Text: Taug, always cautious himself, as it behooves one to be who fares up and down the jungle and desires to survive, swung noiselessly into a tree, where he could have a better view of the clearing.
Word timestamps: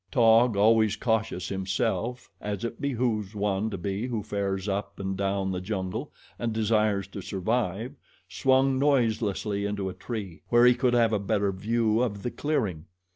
Taug, 0.09 0.57
always 0.57 0.95
cautious 0.95 1.47
himself, 1.49 2.27
as 2.41 2.63
it 2.65 2.81
behooves 2.81 3.35
one 3.35 3.69
to 3.69 3.77
be 3.77 4.07
who 4.07 4.23
fares 4.23 4.67
up 4.67 4.99
and 4.99 5.15
down 5.15 5.51
the 5.51 5.61
jungle 5.61 6.11
and 6.39 6.51
desires 6.51 7.07
to 7.09 7.21
survive, 7.21 7.93
swung 8.27 8.79
noiselessly 8.79 9.63
into 9.63 9.89
a 9.89 9.93
tree, 9.93 10.41
where 10.49 10.65
he 10.65 10.73
could 10.73 10.95
have 10.95 11.13
a 11.13 11.19
better 11.19 11.51
view 11.51 12.01
of 12.01 12.23
the 12.23 12.31
clearing. 12.31 12.85